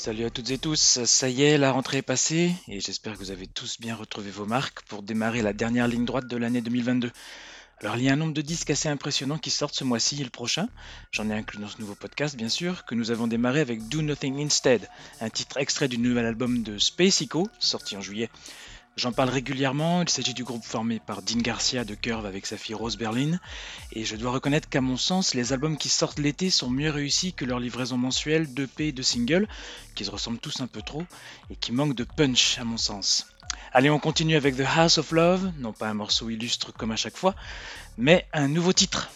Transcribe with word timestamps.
Salut 0.00 0.24
à 0.24 0.30
toutes 0.30 0.50
et 0.50 0.56
tous, 0.56 1.04
ça 1.04 1.28
y 1.28 1.42
est, 1.42 1.58
la 1.58 1.72
rentrée 1.72 1.98
est 1.98 2.02
passée 2.02 2.54
et 2.68 2.80
j'espère 2.80 3.12
que 3.12 3.18
vous 3.18 3.32
avez 3.32 3.46
tous 3.46 3.78
bien 3.78 3.94
retrouvé 3.94 4.30
vos 4.30 4.46
marques 4.46 4.80
pour 4.88 5.02
démarrer 5.02 5.42
la 5.42 5.52
dernière 5.52 5.88
ligne 5.88 6.06
droite 6.06 6.26
de 6.26 6.38
l'année 6.38 6.62
2022. 6.62 7.10
Alors 7.82 7.98
il 7.98 8.04
y 8.04 8.08
a 8.08 8.14
un 8.14 8.16
nombre 8.16 8.32
de 8.32 8.40
disques 8.40 8.70
assez 8.70 8.88
impressionnants 8.88 9.36
qui 9.36 9.50
sortent 9.50 9.74
ce 9.74 9.84
mois-ci 9.84 10.18
et 10.22 10.24
le 10.24 10.30
prochain. 10.30 10.70
J'en 11.12 11.28
ai 11.28 11.34
inclus 11.34 11.58
dans 11.58 11.68
ce 11.68 11.78
nouveau 11.82 11.94
podcast 11.94 12.34
bien 12.34 12.48
sûr, 12.48 12.86
que 12.86 12.94
nous 12.94 13.10
avons 13.10 13.26
démarré 13.26 13.60
avec 13.60 13.88
Do 13.88 14.00
Nothing 14.00 14.42
Instead, 14.42 14.88
un 15.20 15.28
titre 15.28 15.58
extrait 15.58 15.88
du 15.88 15.98
nouvel 15.98 16.24
album 16.24 16.62
de 16.62 16.78
Space 16.78 17.20
Echo, 17.20 17.46
sorti 17.58 17.94
en 17.98 18.00
juillet. 18.00 18.30
J'en 19.00 19.12
parle 19.12 19.30
régulièrement, 19.30 20.02
il 20.02 20.10
s'agit 20.10 20.34
du 20.34 20.44
groupe 20.44 20.62
formé 20.62 21.00
par 21.00 21.22
Dean 21.22 21.38
Garcia 21.38 21.86
de 21.86 21.94
Curve 21.94 22.26
avec 22.26 22.44
sa 22.44 22.58
fille 22.58 22.74
Rose 22.74 22.98
Berlin, 22.98 23.40
et 23.92 24.04
je 24.04 24.14
dois 24.14 24.30
reconnaître 24.30 24.68
qu'à 24.68 24.82
mon 24.82 24.98
sens, 24.98 25.32
les 25.32 25.54
albums 25.54 25.78
qui 25.78 25.88
sortent 25.88 26.18
l'été 26.18 26.50
sont 26.50 26.68
mieux 26.68 26.90
réussis 26.90 27.32
que 27.32 27.46
leur 27.46 27.60
livraison 27.60 27.96
mensuelle 27.96 28.52
d'EP 28.52 28.88
et 28.88 28.92
de 28.92 29.00
singles, 29.00 29.48
qui 29.94 30.04
se 30.04 30.10
ressemblent 30.10 30.38
tous 30.38 30.60
un 30.60 30.66
peu 30.66 30.82
trop, 30.82 31.04
et 31.48 31.56
qui 31.56 31.72
manquent 31.72 31.94
de 31.94 32.04
punch 32.04 32.58
à 32.58 32.64
mon 32.64 32.76
sens. 32.76 33.26
Allez, 33.72 33.88
on 33.88 33.98
continue 33.98 34.36
avec 34.36 34.54
The 34.58 34.66
House 34.76 34.98
of 34.98 35.12
Love, 35.12 35.50
non 35.56 35.72
pas 35.72 35.88
un 35.88 35.94
morceau 35.94 36.28
illustre 36.28 36.70
comme 36.74 36.90
à 36.90 36.96
chaque 36.96 37.16
fois, 37.16 37.34
mais 37.96 38.26
un 38.34 38.48
nouveau 38.48 38.74
titre. 38.74 39.08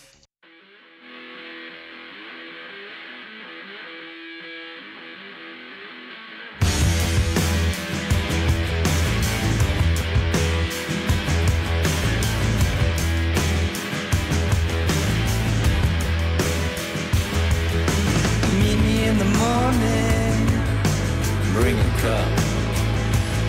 Bring 21.64 21.78
a 21.78 21.90
cup 22.05 22.28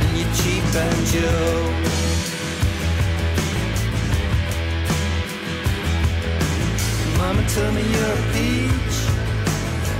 and 0.01 0.17
your 0.17 0.29
cheap 0.39 0.63
banjo. 0.73 1.31
Mama 7.17 7.43
told 7.53 7.73
me 7.75 7.83
you're 7.93 8.15
a 8.15 8.27
peach. 8.31 8.97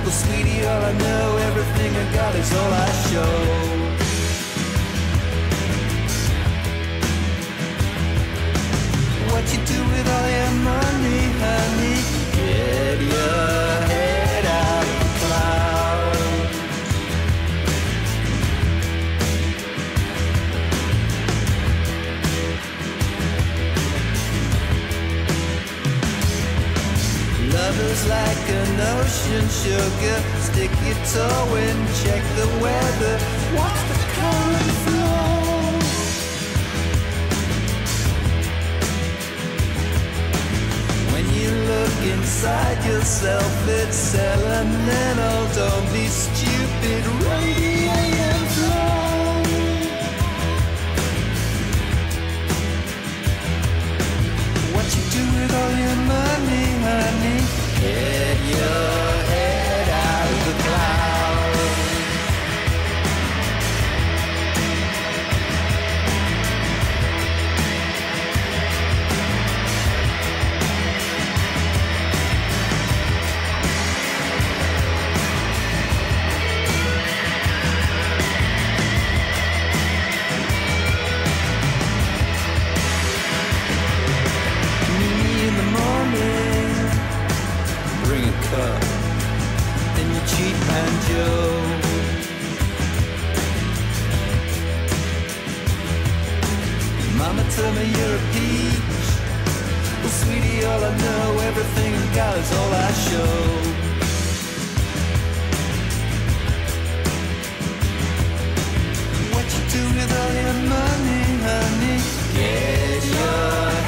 Well, 0.02 0.16
sweetie, 0.22 0.64
all 0.64 0.82
I 0.82 0.94
know, 1.04 1.24
everything 1.48 1.92
I 1.94 2.06
got 2.18 2.34
is 2.36 2.50
all 2.58 2.72
I 2.86 2.90
show. 3.08 3.36
What 9.30 9.44
you 9.52 9.60
do 9.72 9.78
with 9.92 10.08
all 10.16 10.28
your 10.38 10.52
money, 10.72 11.22
honey? 11.44 11.98
Get 12.36 12.98
your 13.12 13.66
head 13.90 14.05
Love 27.66 27.80
is 27.80 28.06
like 28.06 28.48
an 28.48 28.80
ocean 28.94 29.46
sugar. 29.48 30.18
Stick 30.38 30.70
your 30.86 31.00
toe 31.10 31.56
in, 31.66 31.78
check 32.02 32.22
the 32.38 32.46
weather. 32.62 33.18
Watch 33.58 33.80
the 33.90 33.98
current 34.14 34.72
flow. 34.84 35.74
When 41.12 41.26
you 41.34 41.50
look 41.72 41.98
inside 42.14 42.78
yourself, 42.84 43.52
it's 43.68 44.14
elemental. 44.14 45.38
Don't 45.56 45.92
be 45.92 46.06
stupid, 46.06 47.02
radiate 47.26 48.20
and 48.30 48.46
flow. 48.54 49.42
What 54.72 54.86
you 54.94 55.02
do 55.16 55.22
with 55.34 55.52
all 55.60 55.72
your 55.84 55.98
money, 56.14 56.66
honey? 56.86 57.55
Get 57.86 58.40
your 58.50 59.25
everything 101.58 101.94
I 101.94 102.14
got 102.14 102.36
is 102.36 102.52
all 102.52 102.72
I 102.74 102.92
show. 103.06 103.34
What 109.32 109.46
you 109.54 109.62
do 109.74 109.82
with 109.96 110.12
all 110.20 110.32
your 110.42 110.56
money, 110.74 111.24
honey? 111.46 111.98
Get 112.36 113.04
your 113.16 113.85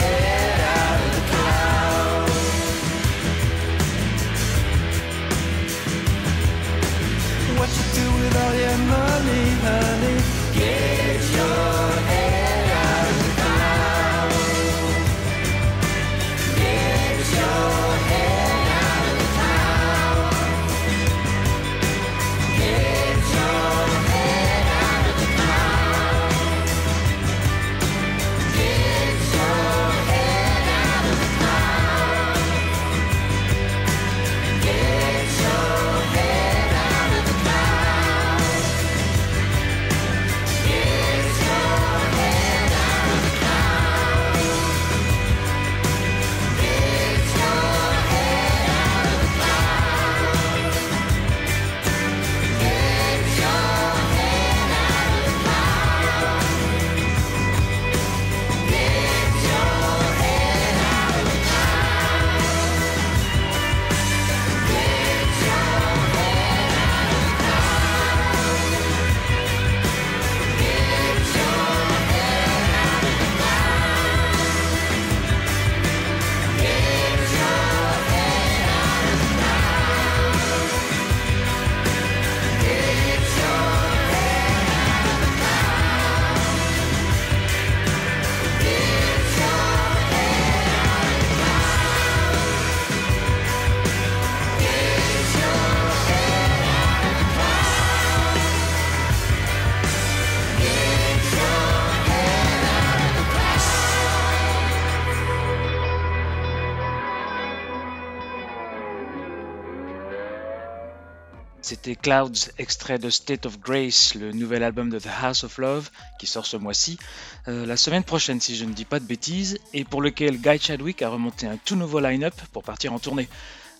C'était 111.68 111.96
Clouds, 111.96 112.48
extrait 112.56 112.98
de 112.98 113.10
State 113.10 113.44
of 113.44 113.60
Grace, 113.60 114.14
le 114.14 114.32
nouvel 114.32 114.62
album 114.62 114.88
de 114.88 114.98
The 114.98 115.10
House 115.20 115.44
of 115.44 115.58
Love, 115.58 115.90
qui 116.18 116.26
sort 116.26 116.46
ce 116.46 116.56
mois-ci, 116.56 116.98
euh, 117.46 117.66
la 117.66 117.76
semaine 117.76 118.04
prochaine 118.04 118.40
si 118.40 118.56
je 118.56 118.64
ne 118.64 118.72
dis 118.72 118.86
pas 118.86 119.00
de 119.00 119.04
bêtises, 119.04 119.58
et 119.74 119.84
pour 119.84 120.00
lequel 120.00 120.40
Guy 120.40 120.58
Chadwick 120.58 121.02
a 121.02 121.10
remonté 121.10 121.46
un 121.46 121.58
tout 121.58 121.76
nouveau 121.76 122.00
line-up 122.00 122.32
pour 122.54 122.62
partir 122.62 122.94
en 122.94 122.98
tournée. 122.98 123.28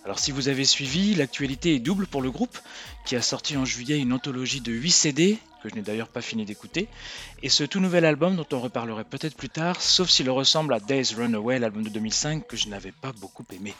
Alors 0.05 0.19
si 0.19 0.31
vous 0.31 0.49
avez 0.49 0.65
suivi, 0.65 1.15
l'actualité 1.15 1.73
est 1.73 1.79
double 1.79 2.05
pour 2.05 2.21
le 2.21 2.29
groupe, 2.29 2.59
qui 3.07 3.15
a 3.15 3.23
sorti 3.23 3.57
en 3.57 3.65
juillet 3.65 3.97
une 3.97 4.13
anthologie 4.13 4.61
de 4.61 4.71
8 4.71 4.91
CD, 4.91 5.39
que 5.63 5.69
je 5.69 5.73
n'ai 5.73 5.81
d'ailleurs 5.81 6.09
pas 6.09 6.21
fini 6.21 6.45
d'écouter, 6.45 6.89
et 7.41 7.49
ce 7.49 7.63
tout 7.63 7.79
nouvel 7.79 8.05
album 8.05 8.35
dont 8.35 8.45
on 8.51 8.59
reparlerait 8.59 9.03
peut-être 9.03 9.35
plus 9.35 9.49
tard, 9.49 9.81
sauf 9.81 10.11
s'il 10.11 10.29
ressemble 10.29 10.75
à 10.75 10.79
Days 10.79 11.15
Runaway, 11.17 11.57
l'album 11.57 11.81
de 11.81 11.89
2005, 11.89 12.45
que 12.45 12.55
je 12.55 12.67
n'avais 12.67 12.91
pas 12.91 13.13
beaucoup 13.13 13.45
aimé. 13.51 13.73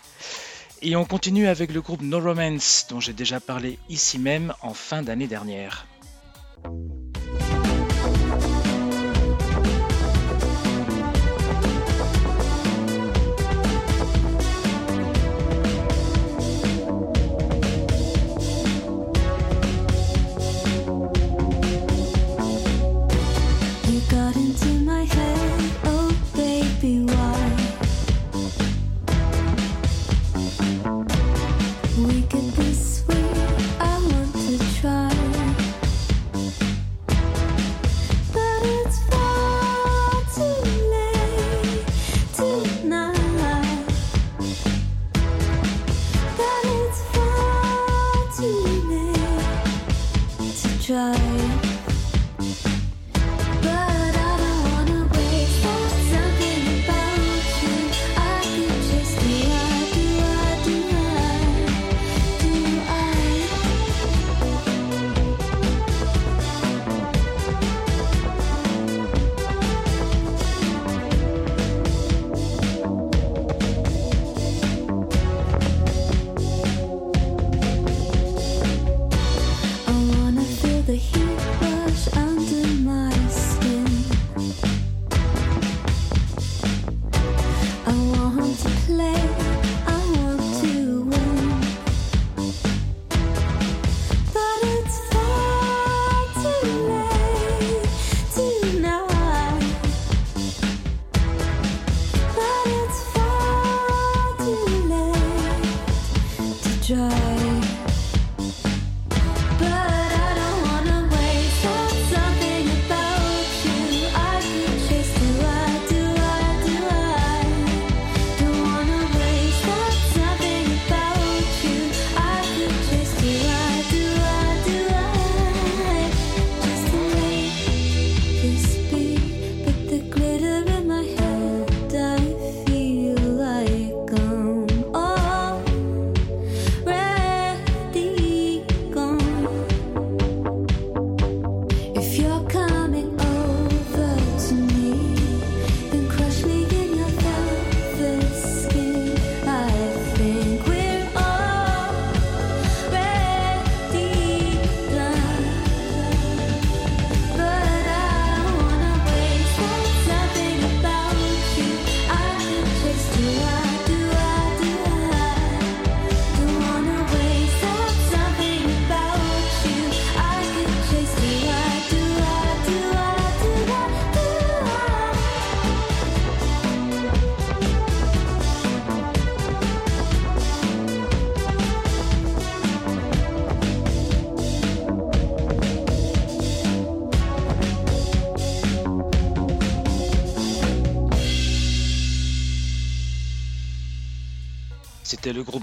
Et 0.82 0.96
on 0.96 1.04
continue 1.04 1.48
avec 1.48 1.74
le 1.74 1.82
groupe 1.82 2.02
No 2.02 2.20
Romance, 2.20 2.88
dont 2.90 3.00
j'ai 3.00 3.14
déjà 3.14 3.40
parlé 3.40 3.78
ici 3.90 4.18
même 4.18 4.54
en 4.62 4.74
fin 4.74 5.02
d'année 5.02 5.28
dernière. 5.28 5.86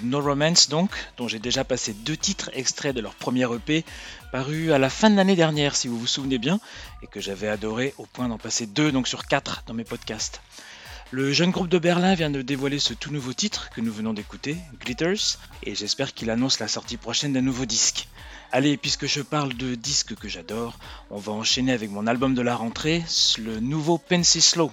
No 0.06 0.20
Romance 0.20 0.68
donc, 0.68 0.90
dont 1.16 1.28
j'ai 1.28 1.38
déjà 1.38 1.64
passé 1.64 1.92
deux 1.92 2.16
titres 2.16 2.50
extraits 2.54 2.94
de 2.94 3.00
leur 3.00 3.14
premier 3.14 3.46
EP, 3.52 3.84
paru 4.32 4.72
à 4.72 4.78
la 4.78 4.90
fin 4.90 5.10
de 5.10 5.16
l'année 5.16 5.36
dernière 5.36 5.76
si 5.76 5.88
vous 5.88 5.98
vous 5.98 6.06
souvenez 6.06 6.38
bien, 6.38 6.60
et 7.02 7.06
que 7.06 7.20
j'avais 7.20 7.48
adoré 7.48 7.94
au 7.98 8.06
point 8.06 8.28
d'en 8.28 8.38
passer 8.38 8.66
deux 8.66 8.92
donc 8.92 9.08
sur 9.08 9.26
quatre 9.26 9.64
dans 9.66 9.74
mes 9.74 9.84
podcasts. 9.84 10.40
Le 11.12 11.32
jeune 11.32 11.50
groupe 11.50 11.68
de 11.68 11.78
Berlin 11.78 12.14
vient 12.14 12.30
de 12.30 12.42
dévoiler 12.42 12.78
ce 12.78 12.92
tout 12.92 13.12
nouveau 13.12 13.32
titre 13.32 13.70
que 13.70 13.80
nous 13.80 13.92
venons 13.92 14.12
d'écouter, 14.12 14.56
Glitters, 14.80 15.38
et 15.62 15.74
j'espère 15.74 16.14
qu'il 16.14 16.30
annonce 16.30 16.58
la 16.58 16.68
sortie 16.68 16.96
prochaine 16.96 17.32
d'un 17.32 17.42
nouveau 17.42 17.64
disque. 17.64 18.08
Allez, 18.50 18.76
puisque 18.76 19.06
je 19.06 19.22
parle 19.22 19.54
de 19.54 19.74
disques 19.74 20.14
que 20.14 20.28
j'adore, 20.28 20.78
on 21.10 21.18
va 21.18 21.32
enchaîner 21.32 21.72
avec 21.72 21.90
mon 21.90 22.06
album 22.06 22.34
de 22.34 22.42
la 22.42 22.56
rentrée, 22.56 23.04
le 23.38 23.60
nouveau 23.60 23.98
Pensy 23.98 24.40
Slow, 24.40 24.72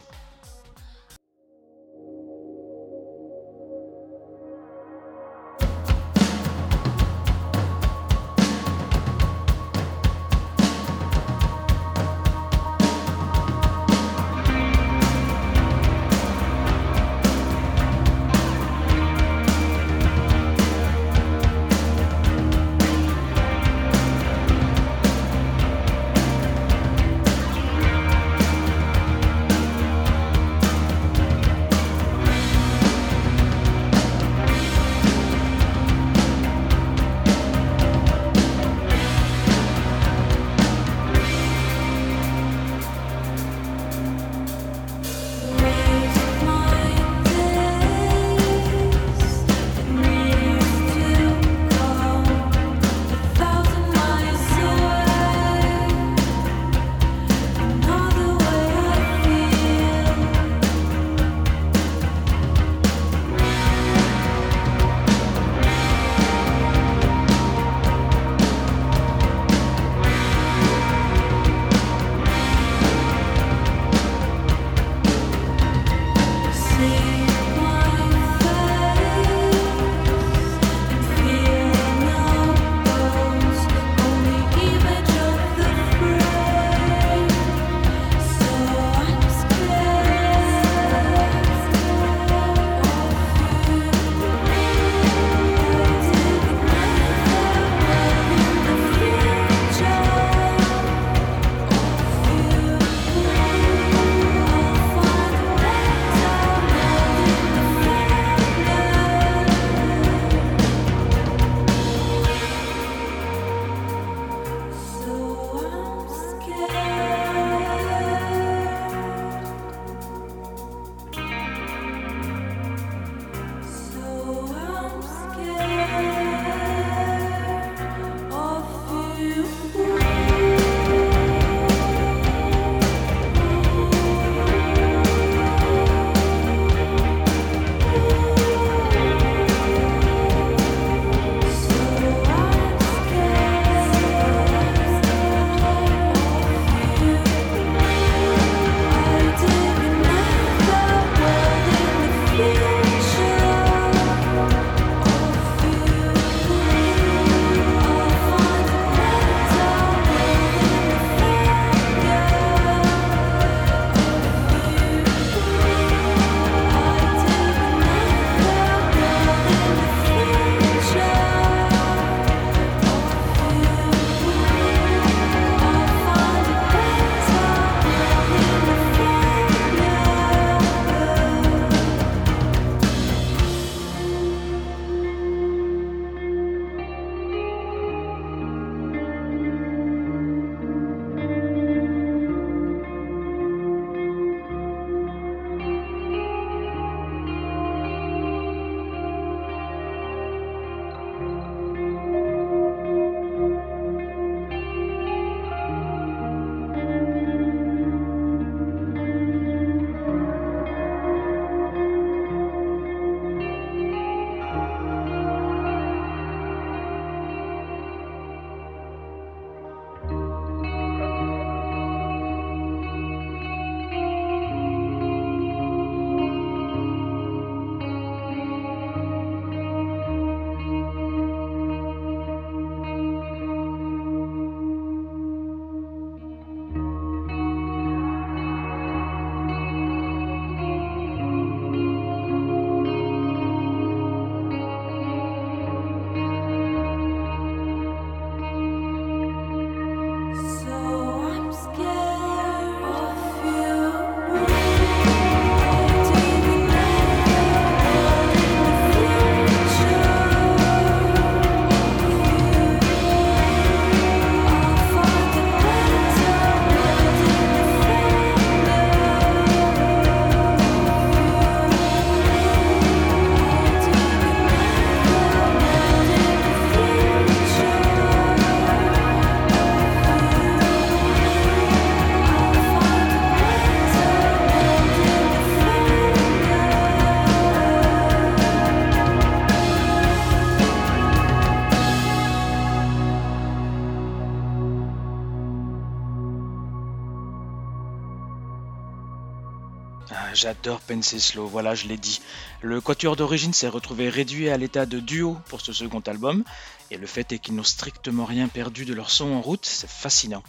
Ah, 300.11 300.33
J'adore 300.33 300.81
Slow, 301.01 301.47
voilà, 301.47 301.75
je 301.75 301.87
l'ai 301.87 301.97
dit. 301.97 302.21
Le 302.61 302.81
quatuor 302.81 303.15
d'origine 303.15 303.53
s'est 303.53 303.69
retrouvé 303.69 304.09
réduit 304.09 304.49
à 304.49 304.57
l'état 304.57 304.85
de 304.85 304.99
duo 304.99 305.37
pour 305.47 305.61
ce 305.61 305.71
second 305.71 306.01
album, 306.01 306.43
et 306.91 306.97
le 306.97 307.07
fait 307.07 307.31
est 307.31 307.39
qu'ils 307.39 307.55
n'ont 307.55 307.63
strictement 307.63 308.25
rien 308.25 308.47
perdu 308.49 308.85
de 308.85 308.93
leur 308.93 309.09
son 309.09 309.31
en 309.31 309.41
route, 309.41 309.65
c'est 309.65 309.89
fascinant. 309.89 310.43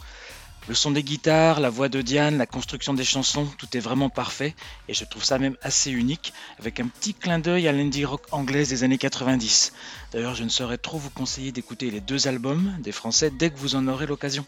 Le 0.67 0.75
son 0.75 0.91
des 0.91 1.05
guitares, 1.05 1.61
la 1.61 1.71
voix 1.71 1.89
de 1.89 2.03
Diane, 2.03 2.37
la 2.39 2.47
construction 2.47 2.95
des 2.95 3.05
chansons, 3.05 3.47
tout 3.59 3.77
est 3.77 3.81
vraiment 3.81 4.09
parfait, 4.09 4.55
et 4.89 4.95
je 4.95 5.05
trouve 5.05 5.23
ça 5.23 5.39
même 5.39 5.57
assez 5.63 5.91
unique, 5.91 6.33
avec 6.59 6.81
un 6.81 6.89
petit 6.89 7.15
clin 7.15 7.39
d'œil 7.39 7.69
à 7.69 7.73
l'indie 7.73 8.05
rock 8.05 8.23
anglaise 8.33 8.71
des 8.71 8.83
années 8.83 8.99
90. 8.99 9.73
D'ailleurs, 10.13 10.35
je 10.35 10.43
ne 10.43 10.49
saurais 10.49 10.79
trop 10.79 10.99
vous 10.99 11.11
conseiller 11.11 11.53
d'écouter 11.53 11.91
les 11.91 12.01
deux 12.01 12.27
albums 12.27 12.75
des 12.81 12.93
Français 12.93 13.31
dès 13.31 13.51
que 13.51 13.59
vous 13.59 13.77
en 13.77 13.87
aurez 13.87 14.07
l'occasion. 14.07 14.47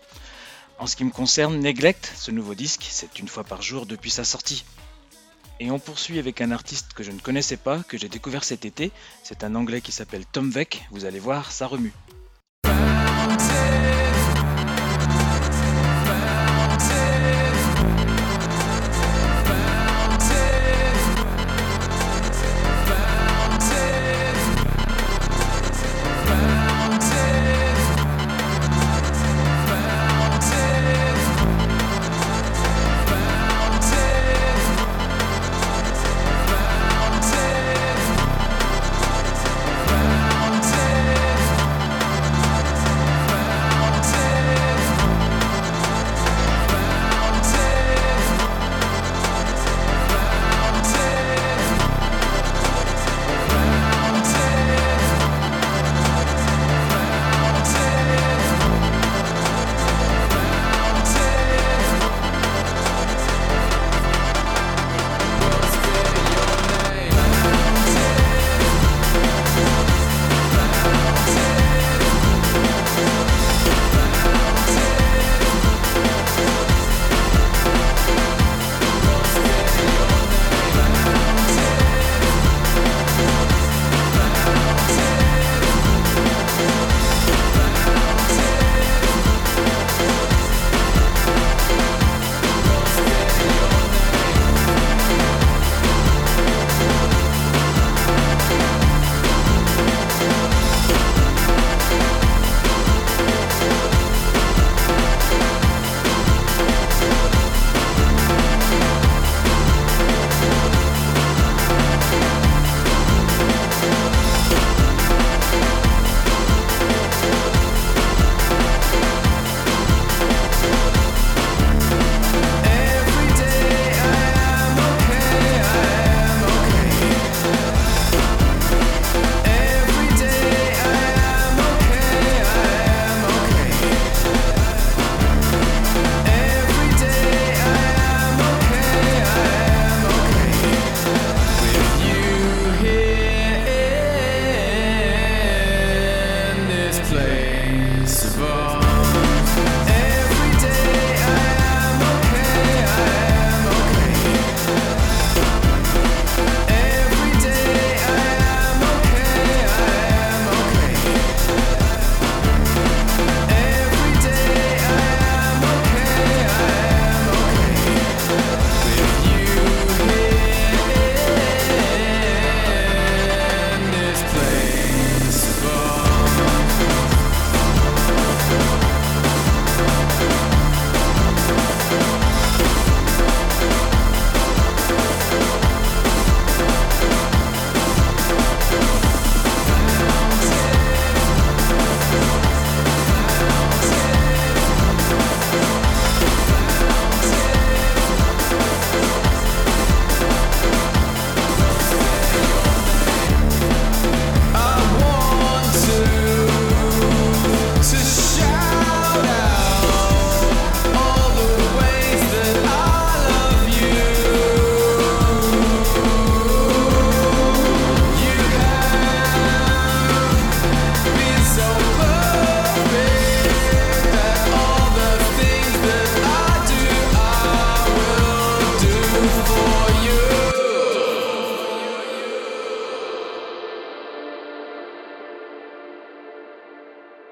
En 0.78 0.86
ce 0.86 0.96
qui 0.96 1.04
me 1.04 1.10
concerne, 1.10 1.60
Neglect, 1.60 2.12
ce 2.16 2.30
nouveau 2.30 2.54
disque, 2.54 2.86
c'est 2.90 3.18
une 3.18 3.28
fois 3.28 3.44
par 3.44 3.62
jour 3.62 3.86
depuis 3.86 4.10
sa 4.10 4.24
sortie. 4.24 4.64
Et 5.58 5.70
on 5.70 5.78
poursuit 5.78 6.18
avec 6.18 6.40
un 6.40 6.50
artiste 6.50 6.92
que 6.92 7.02
je 7.02 7.10
ne 7.10 7.18
connaissais 7.18 7.56
pas, 7.56 7.82
que 7.82 7.96
j'ai 7.96 8.08
découvert 8.08 8.44
cet 8.44 8.64
été. 8.64 8.92
C'est 9.22 9.42
un 9.42 9.54
anglais 9.54 9.80
qui 9.80 9.92
s'appelle 9.92 10.26
Tom 10.26 10.50
Veck. 10.50 10.86
Vous 10.90 11.06
allez 11.06 11.18
voir, 11.18 11.50
ça 11.50 11.66
remue. 11.66 11.92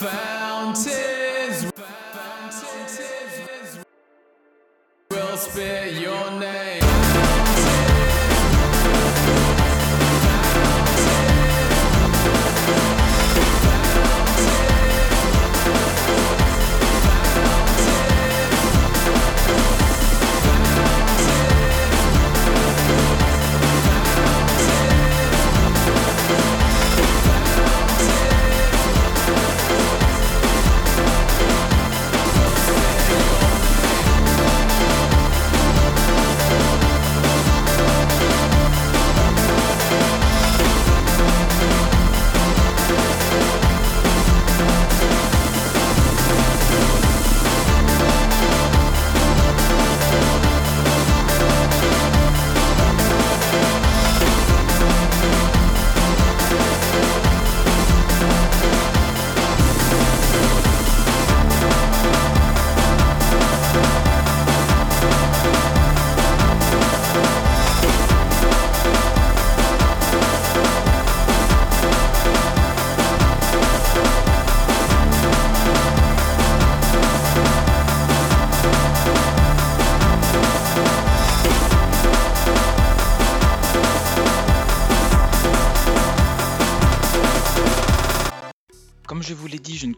fast. 0.05 0.34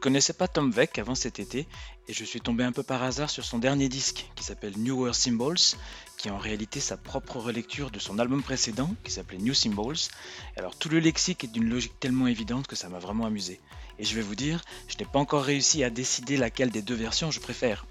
Connaissais 0.06 0.34
pas 0.34 0.46
Tom 0.46 0.70
Veck 0.70 1.00
avant 1.00 1.16
cet 1.16 1.40
été 1.40 1.66
et 2.06 2.12
je 2.12 2.24
suis 2.24 2.40
tombé 2.40 2.62
un 2.62 2.70
peu 2.70 2.84
par 2.84 3.02
hasard 3.02 3.28
sur 3.28 3.44
son 3.44 3.58
dernier 3.58 3.88
disque 3.88 4.30
qui 4.36 4.44
s'appelle 4.44 4.78
Newer 4.78 5.12
Symbols, 5.12 5.58
qui 6.16 6.28
est 6.28 6.30
en 6.30 6.38
réalité 6.38 6.78
sa 6.78 6.96
propre 6.96 7.38
relecture 7.38 7.90
de 7.90 7.98
son 7.98 8.20
album 8.20 8.40
précédent 8.40 8.94
qui 9.02 9.10
s'appelait 9.10 9.38
New 9.38 9.52
Symbols. 9.52 9.96
Alors 10.56 10.76
tout 10.76 10.88
le 10.88 11.00
lexique 11.00 11.42
est 11.42 11.52
d'une 11.52 11.68
logique 11.68 11.98
tellement 11.98 12.28
évidente 12.28 12.68
que 12.68 12.76
ça 12.76 12.88
m'a 12.88 13.00
vraiment 13.00 13.26
amusé. 13.26 13.58
Et 13.98 14.04
je 14.04 14.14
vais 14.14 14.22
vous 14.22 14.36
dire, 14.36 14.62
je 14.86 14.96
n'ai 14.96 15.10
pas 15.10 15.18
encore 15.18 15.42
réussi 15.42 15.82
à 15.82 15.90
décider 15.90 16.36
laquelle 16.36 16.70
des 16.70 16.82
deux 16.82 16.94
versions 16.94 17.32
je 17.32 17.40
préfère. 17.40 17.84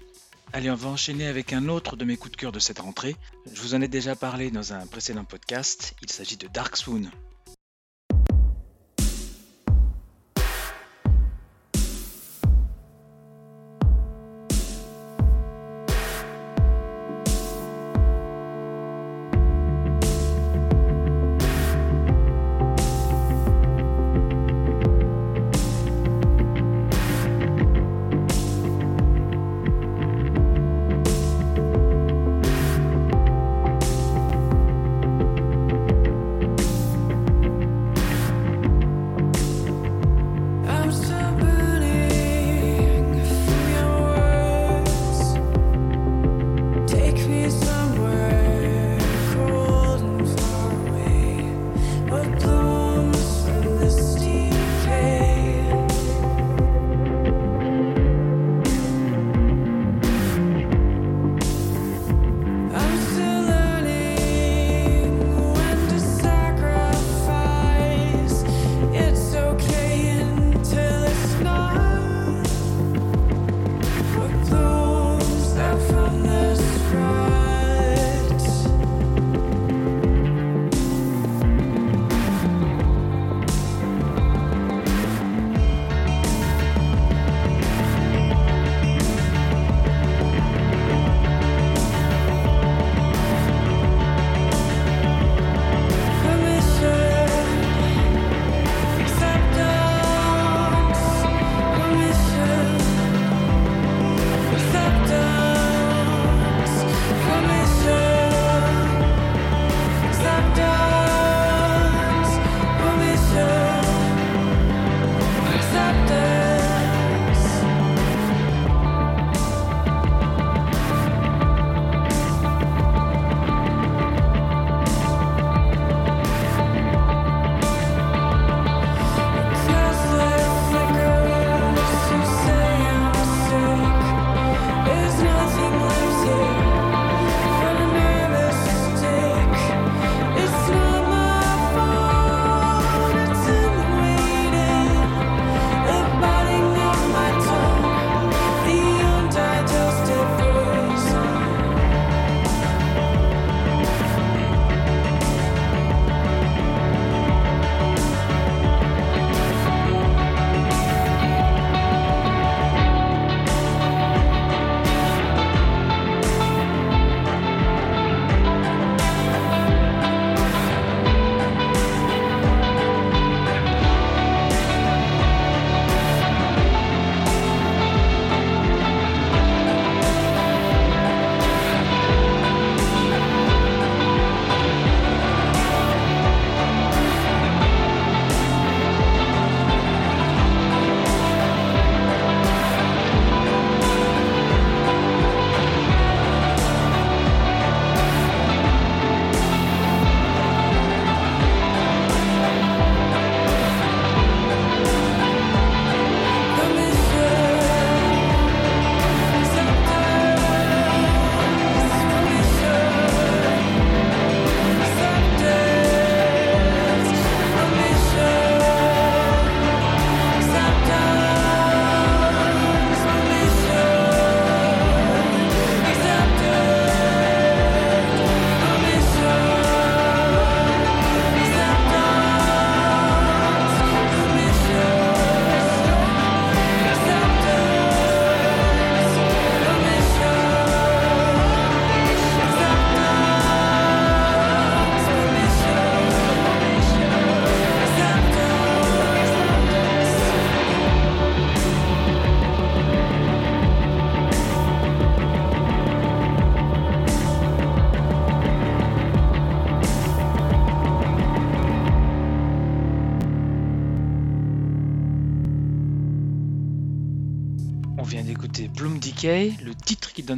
Allez, 0.54 0.70
on 0.70 0.74
va 0.74 0.88
enchaîner 0.88 1.26
avec 1.26 1.52
un 1.52 1.68
autre 1.68 1.96
de 1.96 2.06
mes 2.06 2.16
coups 2.16 2.32
de 2.32 2.38
cœur 2.38 2.52
de 2.52 2.60
cette 2.60 2.78
rentrée. 2.78 3.14
Je 3.52 3.60
vous 3.60 3.74
en 3.74 3.82
ai 3.82 3.88
déjà 3.88 4.16
parlé 4.16 4.50
dans 4.50 4.72
un 4.72 4.86
précédent 4.86 5.24
podcast, 5.24 5.94
il 6.00 6.10
s'agit 6.10 6.38
de 6.38 6.48
Dark 6.48 6.78
Swoon. 6.78 7.10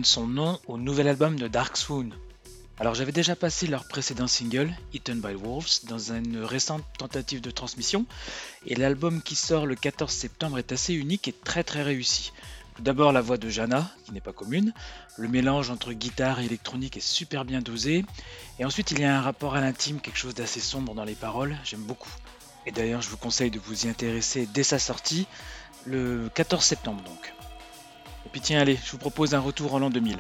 Son 0.05 0.27
nom 0.27 0.59
au 0.67 0.79
nouvel 0.79 1.09
album 1.09 1.37
de 1.37 1.49
Dark 1.49 1.77
Swoon. 1.77 2.11
Alors 2.81 2.95
j'avais 2.95 3.13
déjà 3.13 3.35
passé 3.35 3.67
leur 3.67 3.89
précédent 3.89 4.29
single, 4.29 4.73
Eaten 4.95 5.21
by 5.21 5.35
Wolves, 5.35 5.81
dans 5.89 6.13
une 6.13 6.45
récente 6.45 6.85
tentative 6.97 7.41
de 7.41 7.51
transmission, 7.51 8.07
et 8.67 8.77
l'album 8.77 9.21
qui 9.21 9.35
sort 9.35 9.67
le 9.67 9.75
14 9.75 10.13
septembre 10.13 10.59
est 10.59 10.71
assez 10.71 10.95
unique 10.95 11.27
et 11.27 11.33
très 11.33 11.65
très 11.65 11.83
réussi. 11.83 12.33
Tout 12.77 12.83
d'abord 12.83 13.11
la 13.11 13.21
voix 13.21 13.37
de 13.37 13.49
Jana, 13.49 13.91
qui 14.05 14.13
n'est 14.13 14.21
pas 14.21 14.33
commune, 14.33 14.73
le 15.17 15.27
mélange 15.27 15.71
entre 15.71 15.93
guitare 15.93 16.39
et 16.39 16.45
électronique 16.45 16.97
est 16.97 17.01
super 17.01 17.45
bien 17.45 17.61
dosé, 17.61 18.05
et 18.61 18.65
ensuite 18.65 18.93
il 18.93 19.01
y 19.01 19.05
a 19.05 19.19
un 19.19 19.23
rapport 19.23 19.57
à 19.57 19.61
l'intime, 19.61 20.01
quelque 20.01 20.19
chose 20.19 20.35
d'assez 20.35 20.61
sombre 20.61 20.95
dans 20.95 21.05
les 21.05 21.17
paroles, 21.17 21.57
j'aime 21.65 21.83
beaucoup. 21.83 22.13
Et 22.67 22.71
d'ailleurs 22.71 23.03
je 23.03 23.09
vous 23.09 23.17
conseille 23.17 23.51
de 23.51 23.59
vous 23.59 23.87
y 23.87 23.89
intéresser 23.89 24.47
dès 24.55 24.63
sa 24.63 24.79
sortie, 24.79 25.27
le 25.85 26.31
14 26.35 26.65
septembre 26.65 27.03
donc. 27.03 27.33
Et 28.29 28.31
puis 28.31 28.43
tiens 28.43 28.61
allez, 28.61 28.79
je 28.85 28.91
vous 28.93 28.99
propose 28.99 29.35
un 29.35 29.41
retour 29.41 29.73
en 29.73 29.79
l'an 29.79 29.89
2000. 29.89 30.19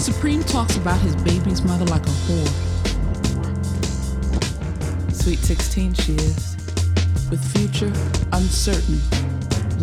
Supreme 0.00 0.42
talks 0.42 0.76
about 0.78 0.98
his 0.98 1.14
baby's 1.22 1.62
mother 1.62 1.84
like 1.84 2.04
a 2.04 2.10
whore. 2.26 2.48
Sweet 5.12 5.38
16 5.38 5.94
she 5.94 6.14
is, 6.14 6.56
with 7.30 7.44
future 7.56 7.92
uncertain, 8.32 8.98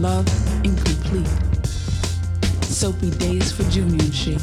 love 0.01 0.27
incomplete. 0.65 1.27
Soapy 2.63 3.12
days 3.12 3.51
for 3.51 3.63
Junior 3.69 4.03
and 4.03 4.13
she. 4.13 4.36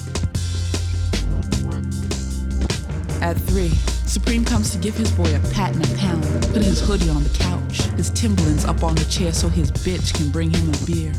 At 3.20 3.34
three, 3.34 3.70
Supreme 4.06 4.44
comes 4.44 4.70
to 4.70 4.78
give 4.78 4.96
his 4.96 5.10
boy 5.12 5.34
a 5.34 5.38
pat 5.52 5.74
and 5.74 5.84
a 5.84 5.96
pound, 5.96 6.22
put 6.52 6.62
his 6.62 6.80
hoodie 6.80 7.08
on 7.08 7.22
the 7.22 7.38
couch, 7.38 7.82
his 7.96 8.10
Timberlands 8.10 8.64
up 8.64 8.82
on 8.82 8.94
the 8.94 9.04
chair 9.04 9.32
so 9.32 9.48
his 9.48 9.70
bitch 9.70 10.14
can 10.14 10.30
bring 10.30 10.50
him 10.50 10.68
a 10.68 10.86
beer. 10.86 11.12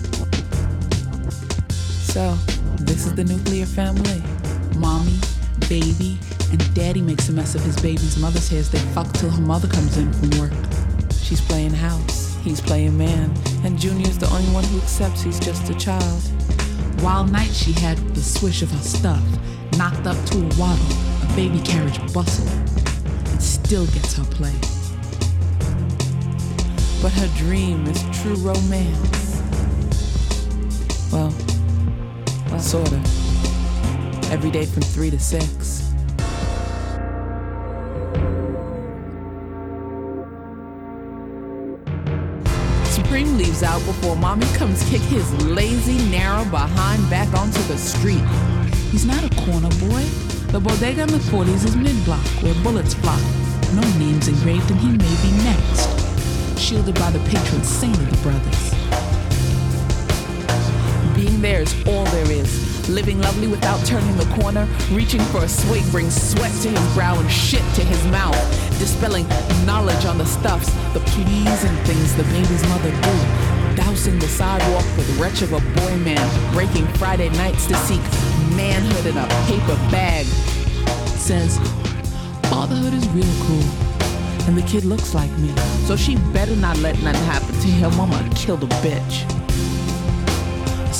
So, 1.69 2.35
this 2.79 3.05
is 3.05 3.15
the 3.15 3.23
nuclear 3.23 3.65
family. 3.65 4.21
Mommy, 4.77 5.17
baby, 5.67 6.19
and 6.51 6.73
daddy 6.73 7.01
makes 7.01 7.29
a 7.29 7.31
mess 7.31 7.55
of 7.55 7.61
his 7.61 7.75
baby's 7.81 8.17
mother's 8.17 8.47
hair 8.47 8.59
as 8.59 8.69
they 8.69 8.79
fuck 8.93 9.11
till 9.13 9.29
her 9.29 9.41
mother 9.41 9.67
comes 9.67 9.97
in 9.97 10.11
from 10.13 10.39
work. 10.39 10.82
She's 11.23 11.39
playing 11.39 11.71
house, 11.71 12.35
he's 12.43 12.59
playing 12.59 12.97
man, 12.97 13.33
and 13.63 13.79
Junior's 13.79 14.17
the 14.17 14.29
only 14.29 14.51
one 14.51 14.65
who 14.65 14.77
accepts 14.79 15.21
he's 15.21 15.39
just 15.39 15.69
a 15.69 15.73
child. 15.73 16.21
Wild 17.01 17.31
night 17.31 17.49
she 17.51 17.71
had 17.71 17.97
with 18.03 18.15
the 18.15 18.21
swish 18.21 18.61
of 18.61 18.69
her 18.69 18.83
stuff, 18.83 19.23
knocked 19.77 20.05
up 20.05 20.17
to 20.27 20.37
a 20.39 20.49
waddle, 20.59 20.85
a 21.23 21.33
baby 21.35 21.59
carriage 21.61 21.97
bustle, 22.13 22.47
and 22.47 23.41
still 23.41 23.85
gets 23.87 24.17
her 24.17 24.25
play. 24.25 24.53
But 27.01 27.13
her 27.13 27.27
dream 27.37 27.87
is 27.87 28.03
true 28.21 28.35
romance. 28.35 29.41
Well, 31.11 31.33
well, 32.51 32.59
sorta. 32.59 33.01
Every 34.29 34.51
day 34.51 34.65
from 34.65 34.83
three 34.83 35.09
to 35.09 35.19
six. 35.19 35.82
Out 43.63 43.85
before 43.85 44.15
mommy 44.17 44.45
comes 44.57 44.83
kick 44.89 45.01
his 45.03 45.31
lazy, 45.45 45.97
narrow 46.09 46.43
behind 46.45 47.09
back 47.09 47.33
onto 47.33 47.61
the 47.63 47.77
street. 47.77 48.23
He's 48.91 49.05
not 49.05 49.23
a 49.23 49.29
corner 49.45 49.69
boy. 49.79 50.03
The 50.51 50.59
bodega 50.59 51.03
in 51.03 51.07
the 51.07 51.17
40s 51.17 51.65
is 51.65 51.75
mid-block 51.75 52.23
where 52.43 52.53
bullets 52.61 52.93
fly. 52.93 53.17
No 53.73 53.81
names 53.97 54.27
engraved 54.27 54.69
and 54.69 54.79
he 54.79 54.89
may 54.89 55.15
be 55.23 55.31
next. 55.43 56.59
Shielded 56.59 56.95
by 56.95 57.09
the 57.11 57.19
patron 57.29 57.63
saint 57.63 57.97
of 57.97 58.09
the 58.11 58.17
brothers. 58.17 58.73
Being 61.15 61.41
there 61.41 61.61
is 61.61 61.73
all 61.87 62.05
there 62.05 62.31
is. 62.31 62.89
Living 62.89 63.21
lovely 63.21 63.47
without 63.47 63.83
turning 63.85 64.15
the 64.17 64.41
corner. 64.41 64.67
Reaching 64.91 65.21
for 65.31 65.45
a 65.45 65.47
swig 65.47 65.89
brings 65.89 66.13
sweat 66.13 66.51
to 66.61 66.69
his 66.69 66.93
brow 66.93 67.17
and 67.17 67.31
shit 67.31 67.63
to 67.75 67.83
his 67.83 68.05
mouth. 68.07 68.37
Dispelling 68.77 69.27
knowledge 69.65 70.05
on 70.05 70.17
the 70.17 70.25
stuffs, 70.25 70.69
the 70.93 70.99
pleasing 70.99 71.75
things 71.85 72.13
the 72.15 72.23
baby's 72.23 72.67
mother 72.67 72.91
do. 72.91 73.52
Dousing 73.75 74.19
the 74.19 74.27
sidewalk 74.27 74.85
with 74.97 75.19
wretch 75.19 75.41
of 75.41 75.53
a 75.53 75.59
boy 75.59 75.97
man. 75.97 76.53
Breaking 76.53 76.87
Friday 76.99 77.29
nights 77.29 77.67
to 77.67 77.75
seek 77.75 78.01
manhood 78.55 79.05
in 79.05 79.17
a 79.17 79.27
paper 79.47 79.75
bag. 79.91 80.25
Says, 81.17 81.57
fatherhood 82.49 82.93
is 82.93 83.07
real 83.09 83.25
cool. 83.45 83.63
And 84.47 84.57
the 84.57 84.63
kid 84.67 84.85
looks 84.85 85.13
like 85.13 85.31
me. 85.37 85.53
So 85.85 85.95
she 85.95 86.17
better 86.33 86.55
not 86.55 86.77
let 86.79 87.01
nothing 87.01 87.23
happen 87.23 87.53
to 87.53 87.67
him. 87.67 87.95
Mama 87.95 88.29
kill 88.35 88.57
the 88.57 88.67
bitch 88.67 89.29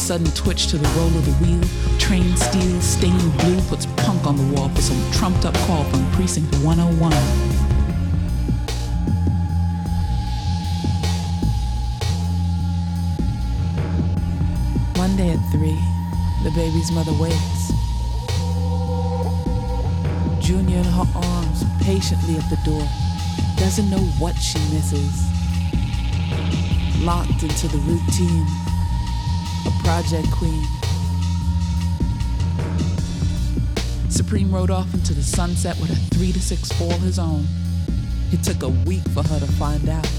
sudden 0.03 0.29
twitch 0.31 0.67
to 0.67 0.77
the 0.77 0.87
roll 0.99 1.07
of 1.07 1.25
the 1.25 1.31
wheel. 1.45 1.61
Train 1.97 2.35
steel, 2.35 2.81
stained 2.81 3.37
blue, 3.37 3.61
puts 3.69 3.85
punk 4.03 4.25
on 4.25 4.35
the 4.35 4.55
wall 4.55 4.67
for 4.69 4.81
some 4.81 5.11
trumped 5.13 5.45
up 5.45 5.53
call 5.65 5.85
from 5.85 6.11
precinct 6.11 6.53
101. 6.55 7.52
Monday 15.15 15.33
at 15.33 15.51
3, 15.51 15.79
the 16.41 16.49
baby's 16.55 16.91
mother 16.91 17.13
waits. 17.21 17.71
Junior 20.43 20.77
in 20.77 20.83
her 20.85 21.05
arms, 21.13 21.63
patiently 21.83 22.35
at 22.35 22.49
the 22.49 22.57
door, 22.65 22.81
doesn't 23.57 23.91
know 23.91 24.03
what 24.17 24.33
she 24.33 24.57
misses. 24.73 25.13
Locked 27.03 27.43
into 27.43 27.67
the 27.67 27.77
routine 27.85 28.47
a 29.67 29.83
project 29.83 30.31
queen. 30.31 30.65
Supreme 34.09 34.51
rode 34.51 34.71
off 34.71 34.91
into 34.95 35.13
the 35.13 35.21
sunset 35.21 35.79
with 35.79 35.91
a 35.91 36.15
three 36.15 36.31
to 36.31 36.41
six 36.41 36.71
fall 36.71 36.97
his 37.01 37.19
own. 37.19 37.45
It 38.31 38.41
took 38.41 38.63
a 38.63 38.69
week 38.89 39.07
for 39.09 39.21
her 39.21 39.39
to 39.39 39.51
find 39.59 39.87
out, 39.89 40.09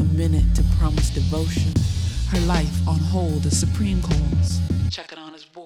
a 0.00 0.02
minute 0.02 0.56
to 0.56 0.64
promise 0.76 1.10
devotion, 1.10 1.72
her 2.30 2.40
life 2.46 2.86
on 2.86 2.98
hold 2.98 3.44
as 3.44 3.58
Supreme 3.58 4.00
calls, 4.00 4.60
checking 4.88 5.18
on 5.18 5.32
his 5.32 5.44
boy. 5.44 5.64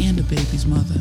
And 0.00 0.18
a 0.18 0.22
baby's 0.22 0.64
mother. 0.64 1.00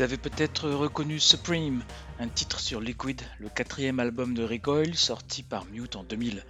Vous 0.00 0.04
avez 0.04 0.16
peut-être 0.16 0.70
reconnu 0.70 1.20
Supreme, 1.20 1.84
un 2.20 2.28
titre 2.28 2.58
sur 2.58 2.80
Liquid, 2.80 3.20
le 3.38 3.50
quatrième 3.50 4.00
album 4.00 4.32
de 4.32 4.42
Recoil 4.42 4.94
sorti 4.94 5.42
par 5.42 5.66
Mute 5.66 5.94
en 5.94 6.04
2000. 6.04 6.42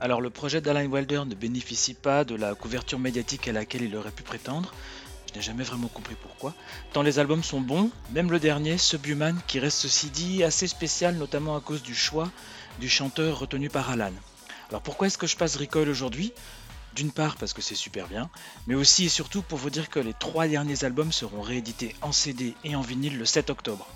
Alors 0.00 0.22
le 0.22 0.30
projet 0.30 0.62
d'Alan 0.62 0.86
Wilder 0.86 1.24
ne 1.26 1.34
bénéficie 1.34 1.92
pas 1.92 2.24
de 2.24 2.34
la 2.34 2.54
couverture 2.54 2.98
médiatique 2.98 3.48
à 3.48 3.52
laquelle 3.52 3.82
il 3.82 3.94
aurait 3.96 4.10
pu 4.10 4.22
prétendre, 4.22 4.72
je 5.28 5.34
n'ai 5.34 5.42
jamais 5.42 5.62
vraiment 5.62 5.88
compris 5.88 6.14
pourquoi, 6.22 6.54
tant 6.94 7.02
les 7.02 7.18
albums 7.18 7.42
sont 7.44 7.60
bons, 7.60 7.90
même 8.12 8.30
le 8.30 8.40
dernier, 8.40 8.78
Subhuman, 8.78 9.38
qui 9.46 9.58
reste 9.58 9.80
ceci 9.80 10.08
dit 10.08 10.42
assez 10.42 10.66
spécial 10.66 11.16
notamment 11.16 11.56
à 11.56 11.60
cause 11.60 11.82
du 11.82 11.94
choix 11.94 12.30
du 12.78 12.88
chanteur 12.88 13.40
retenu 13.40 13.68
par 13.68 13.90
Alan. 13.90 14.14
Alors 14.70 14.80
pourquoi 14.80 15.08
est-ce 15.08 15.18
que 15.18 15.26
je 15.26 15.36
passe 15.36 15.56
Recoil 15.56 15.90
aujourd'hui? 15.90 16.32
D'une 16.94 17.12
part 17.12 17.36
parce 17.36 17.52
que 17.52 17.62
c'est 17.62 17.74
super 17.74 18.06
bien, 18.08 18.30
mais 18.66 18.74
aussi 18.74 19.06
et 19.06 19.08
surtout 19.08 19.42
pour 19.42 19.58
vous 19.58 19.70
dire 19.70 19.88
que 19.88 20.00
les 20.00 20.14
trois 20.14 20.46
derniers 20.48 20.84
albums 20.84 21.12
seront 21.12 21.42
réédités 21.42 21.94
en 22.02 22.12
CD 22.12 22.54
et 22.64 22.76
en 22.76 22.80
vinyle 22.80 23.18
le 23.18 23.24
7 23.24 23.50
octobre. 23.50 23.86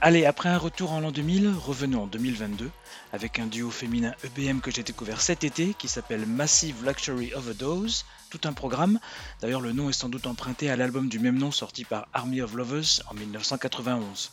Allez, 0.00 0.26
après 0.26 0.48
un 0.48 0.58
retour 0.58 0.92
en 0.92 1.00
l'an 1.00 1.10
2000, 1.10 1.54
revenons 1.58 2.04
en 2.04 2.06
2022 2.06 2.70
avec 3.12 3.40
un 3.40 3.46
duo 3.46 3.70
féminin 3.70 4.14
EBM 4.22 4.60
que 4.60 4.70
j'ai 4.70 4.84
découvert 4.84 5.20
cet 5.20 5.42
été 5.42 5.74
qui 5.74 5.88
s'appelle 5.88 6.24
Massive 6.24 6.84
Luxury 6.86 7.34
Overdose, 7.34 8.04
tout 8.30 8.40
un 8.44 8.52
programme. 8.52 9.00
D'ailleurs, 9.40 9.60
le 9.60 9.72
nom 9.72 9.88
est 9.88 9.94
sans 9.94 10.08
doute 10.08 10.28
emprunté 10.28 10.70
à 10.70 10.76
l'album 10.76 11.08
du 11.08 11.18
même 11.18 11.38
nom 11.38 11.50
sorti 11.50 11.84
par 11.84 12.06
Army 12.12 12.42
of 12.42 12.54
Lovers 12.54 13.02
en 13.10 13.14
1991. 13.14 14.30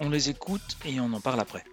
On 0.00 0.08
les 0.08 0.30
écoute 0.30 0.78
et 0.86 0.98
on 0.98 1.12
en 1.12 1.20
parle 1.20 1.40
après. 1.40 1.64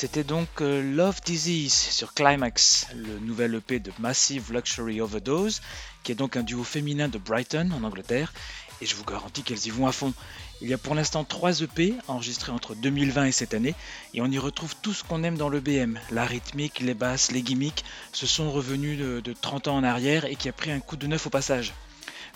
C'était 0.00 0.24
donc 0.24 0.48
euh, 0.62 0.80
Love 0.80 1.20
Disease 1.26 1.74
sur 1.74 2.14
Climax, 2.14 2.86
le 2.96 3.18
nouvel 3.18 3.56
EP 3.56 3.80
de 3.80 3.92
Massive 3.98 4.50
Luxury 4.50 4.98
Overdose, 5.02 5.60
qui 6.02 6.12
est 6.12 6.14
donc 6.14 6.38
un 6.38 6.42
duo 6.42 6.64
féminin 6.64 7.08
de 7.08 7.18
Brighton 7.18 7.68
en 7.70 7.84
Angleterre, 7.84 8.32
et 8.80 8.86
je 8.86 8.96
vous 8.96 9.04
garantis 9.04 9.42
qu'elles 9.42 9.66
y 9.66 9.68
vont 9.68 9.86
à 9.86 9.92
fond. 9.92 10.14
Il 10.62 10.70
y 10.70 10.72
a 10.72 10.78
pour 10.78 10.94
l'instant 10.94 11.22
3 11.22 11.60
EP 11.60 11.92
enregistrés 12.08 12.50
entre 12.50 12.74
2020 12.74 13.26
et 13.26 13.32
cette 13.32 13.52
année, 13.52 13.74
et 14.14 14.22
on 14.22 14.30
y 14.30 14.38
retrouve 14.38 14.74
tout 14.80 14.94
ce 14.94 15.04
qu'on 15.04 15.22
aime 15.22 15.36
dans 15.36 15.50
le 15.50 15.60
BM, 15.60 16.00
la 16.10 16.24
rythmique, 16.24 16.80
les 16.80 16.94
basses, 16.94 17.30
les 17.30 17.42
gimmicks, 17.42 17.84
ce 18.14 18.26
sont 18.26 18.50
revenus 18.50 18.98
de, 18.98 19.20
de 19.20 19.34
30 19.34 19.68
ans 19.68 19.76
en 19.76 19.84
arrière 19.84 20.24
et 20.24 20.36
qui 20.36 20.48
a 20.48 20.52
pris 20.54 20.72
un 20.72 20.80
coup 20.80 20.96
de 20.96 21.08
neuf 21.08 21.26
au 21.26 21.30
passage. 21.30 21.74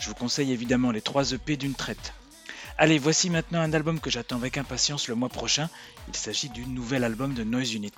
Je 0.00 0.10
vous 0.10 0.14
conseille 0.14 0.52
évidemment 0.52 0.90
les 0.90 1.00
3 1.00 1.32
EP 1.32 1.56
d'une 1.56 1.74
traite. 1.74 2.12
Allez, 2.76 2.98
voici 2.98 3.30
maintenant 3.30 3.60
un 3.60 3.72
album 3.72 4.00
que 4.00 4.10
j'attends 4.10 4.34
avec 4.36 4.58
impatience 4.58 5.06
le 5.06 5.14
mois 5.14 5.28
prochain. 5.28 5.70
Il 6.08 6.16
s'agit 6.16 6.48
du 6.48 6.66
nouvel 6.66 7.04
album 7.04 7.32
de 7.32 7.44
Noise 7.44 7.72
Unit. 7.74 7.92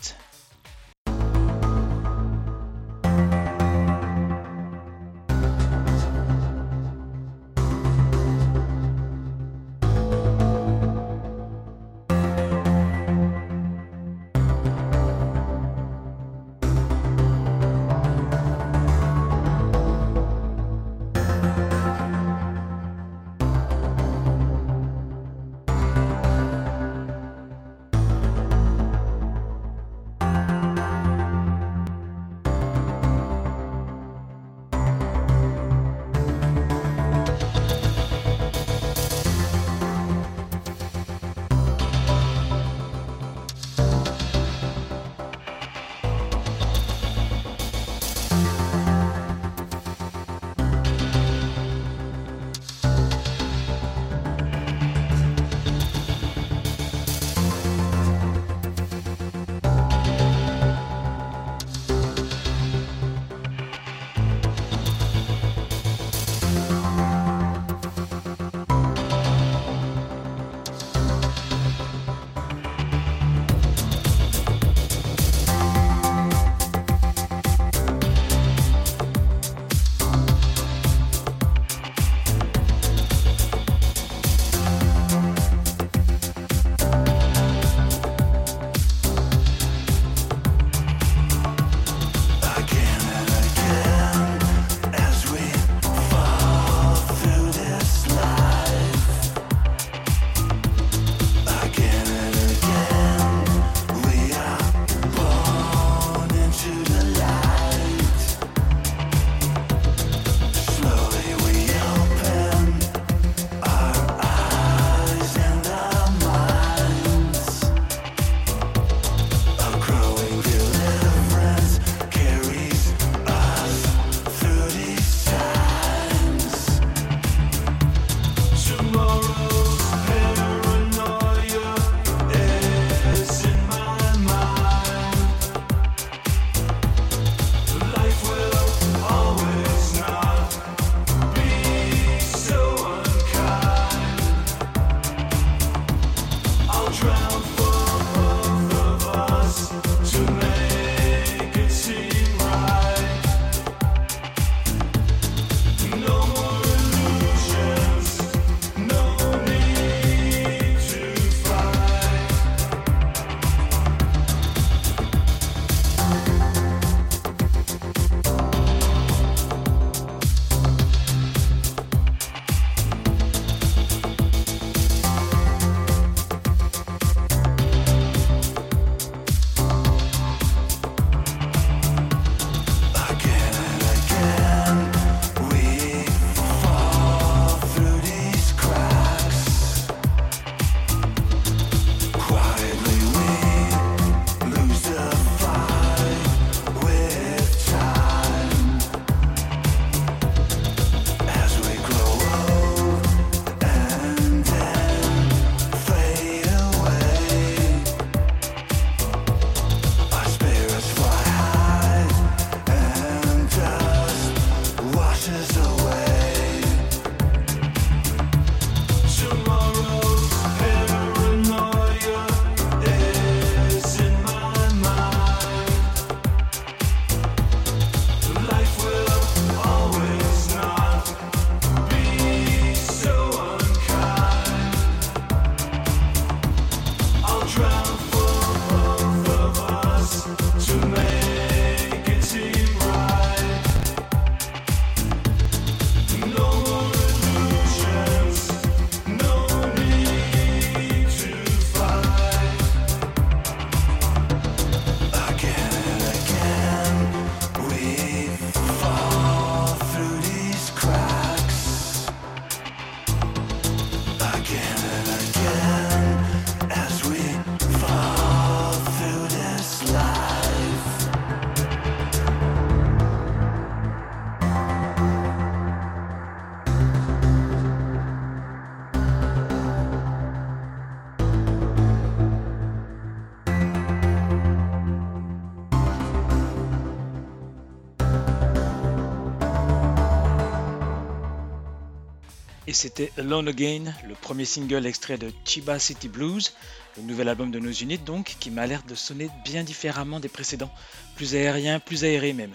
C'était 292.77 293.11
Alone 293.17 293.49
Again, 293.49 293.95
le 294.07 294.15
premier 294.15 294.45
single 294.45 294.85
extrait 294.85 295.17
de 295.17 295.33
Chiba 295.47 295.79
City 295.79 296.09
Blues, 296.09 296.53
le 296.99 297.05
nouvel 297.05 297.31
album 297.31 297.51
de 297.51 297.59
nos 297.59 297.73
unités 297.73 298.05
donc, 298.05 298.37
qui 298.39 298.51
m'a 298.51 298.67
l'air 298.67 298.83
de 298.87 298.95
sonner 298.95 299.31
bien 299.45 299.65
différemment 299.65 300.21
des 300.21 300.29
précédents, 300.29 300.71
plus 301.17 301.35
aérien, 301.35 301.81
plus 301.81 302.05
aéré 302.05 302.35
même. 302.35 302.55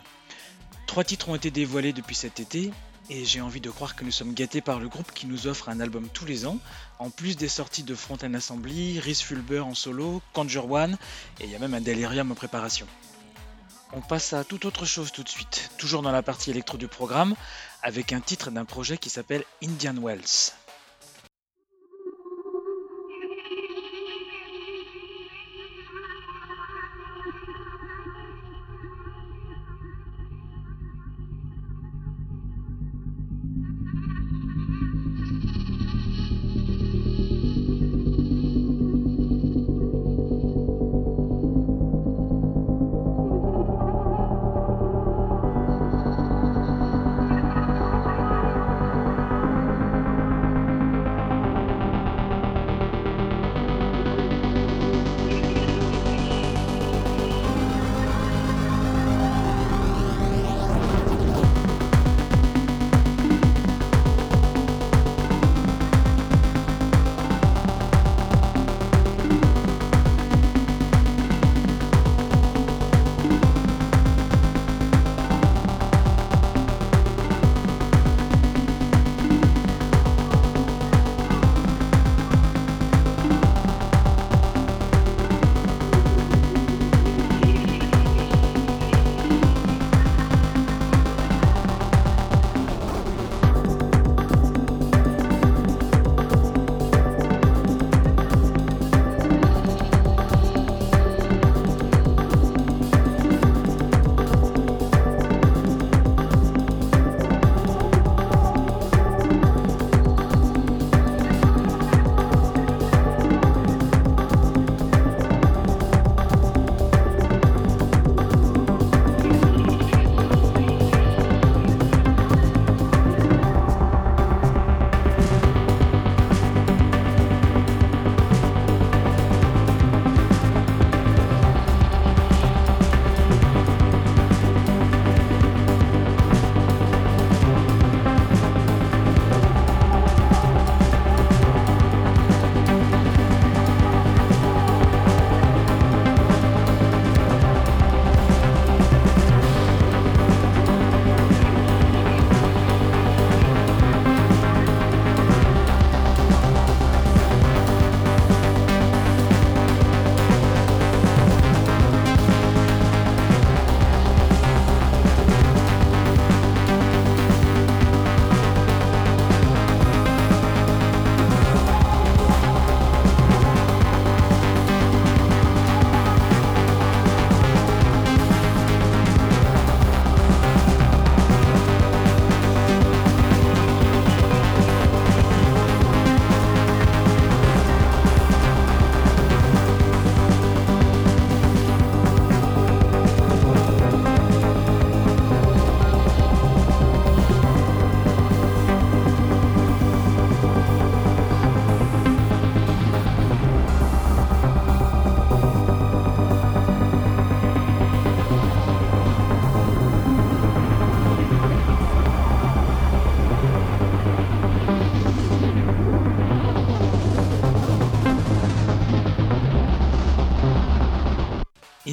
Trois 0.85 1.03
titres 1.03 1.29
ont 1.29 1.35
été 1.35 1.49
dévoilés 1.49 1.91
depuis 1.91 2.13
cet 2.13 2.39
été, 2.39 2.71
et 3.09 3.25
j'ai 3.25 3.41
envie 3.41 3.61
de 3.61 3.71
croire 3.71 3.95
que 3.95 4.05
nous 4.05 4.11
sommes 4.11 4.35
gâtés 4.35 4.61
par 4.61 4.79
le 4.79 4.89
groupe 4.89 5.11
qui 5.11 5.25
nous 5.25 5.47
offre 5.47 5.69
un 5.69 5.79
album 5.79 6.07
tous 6.13 6.25
les 6.25 6.45
ans, 6.45 6.59
en 6.99 7.09
plus 7.09 7.35
des 7.35 7.47
sorties 7.47 7.83
de 7.83 7.95
Fronten 7.95 8.35
Assembly, 8.35 8.99
Rhys 8.99 9.23
Fulber 9.23 9.61
en 9.61 9.73
solo, 9.73 10.21
Conjure 10.33 10.69
One, 10.69 10.99
et 11.39 11.45
il 11.45 11.49
y 11.49 11.55
a 11.55 11.59
même 11.59 11.73
un 11.73 11.81
Delirium 11.81 12.31
en 12.31 12.35
préparation. 12.35 12.85
On 13.93 14.01
passe 14.01 14.31
à 14.31 14.45
toute 14.45 14.63
autre 14.63 14.85
chose 14.85 15.11
tout 15.11 15.23
de 15.23 15.27
suite, 15.27 15.71
toujours 15.77 16.01
dans 16.01 16.13
la 16.13 16.21
partie 16.21 16.51
électro 16.51 16.77
du 16.77 16.87
programme, 16.87 17.35
avec 17.83 18.13
un 18.13 18.19
titre 18.19 18.51
d'un 18.51 18.65
projet 18.65 18.97
qui 18.97 19.09
s'appelle 19.09 19.43
Indian 19.63 19.95
Wells. 20.01 20.53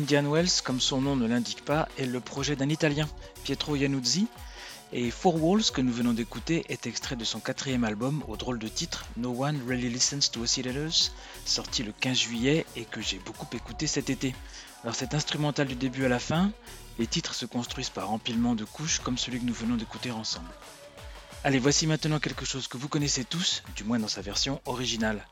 Indian 0.09 0.31
Wells, 0.31 0.63
comme 0.65 0.81
son 0.81 1.03
nom 1.03 1.17
ne 1.17 1.27
l'indique 1.27 1.63
pas, 1.67 1.87
est 1.99 2.07
le 2.07 2.19
projet 2.19 2.57
d'un 2.57 2.71
Italien, 2.71 3.07
Pietro 3.45 3.77
Iannuzzi, 3.77 4.27
et 4.91 5.11
Four 5.11 5.45
Walls, 5.45 5.65
que 5.71 5.83
nous 5.83 5.93
venons 5.93 6.15
d'écouter, 6.15 6.65
est 6.71 6.87
extrait 6.87 7.15
de 7.15 7.25
son 7.25 7.41
quatrième 7.41 7.85
album 7.85 8.25
au 8.27 8.39
drôle 8.39 8.59
de 8.59 8.69
titre 8.69 9.05
No 9.19 9.45
One 9.45 9.61
Really 9.69 9.91
Listens 9.91 10.31
to 10.33 10.41
Oscillators, 10.41 11.11
sorti 11.45 11.83
le 11.83 11.93
15 11.93 12.17
juillet 12.17 12.65
et 12.75 12.87
que 12.87 13.03
j'ai 13.03 13.19
beaucoup 13.19 13.47
écouté 13.55 13.87
cet 13.87 14.09
été. 14.09 14.35
Alors 14.83 14.95
cet 14.95 15.13
instrumental 15.13 15.67
du 15.67 15.75
début 15.75 16.07
à 16.07 16.09
la 16.09 16.19
fin, 16.19 16.53
les 16.99 17.07
titres 17.07 17.35
se 17.35 17.45
construisent 17.45 17.91
par 17.91 18.11
empilement 18.11 18.55
de 18.55 18.65
couches 18.65 19.01
comme 19.01 19.19
celui 19.19 19.41
que 19.41 19.45
nous 19.45 19.53
venons 19.53 19.77
d'écouter 19.77 20.11
ensemble. 20.11 20.49
Allez, 21.45 21.59
voici 21.59 21.87
maintenant 21.87 22.19
quelque 22.19 22.47
chose 22.47 22.67
que 22.67 22.79
vous 22.79 22.89
connaissez 22.89 23.27
tous, 23.27 23.63
du 23.77 23.85
moins 23.85 23.99
dans 23.99 24.09
sa 24.09 24.23
version 24.23 24.63
originale. 24.65 25.23